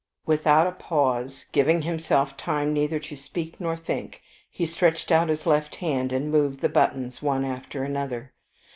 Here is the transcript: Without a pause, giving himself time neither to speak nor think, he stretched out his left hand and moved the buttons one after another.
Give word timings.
Without 0.25 0.65
a 0.65 0.71
pause, 0.71 1.45
giving 1.51 1.83
himself 1.83 2.35
time 2.35 2.73
neither 2.73 2.97
to 3.01 3.15
speak 3.15 3.61
nor 3.61 3.75
think, 3.75 4.23
he 4.49 4.65
stretched 4.65 5.11
out 5.11 5.29
his 5.29 5.45
left 5.45 5.75
hand 5.75 6.11
and 6.11 6.31
moved 6.31 6.61
the 6.61 6.69
buttons 6.69 7.21
one 7.21 7.45
after 7.45 7.83
another. 7.83 8.33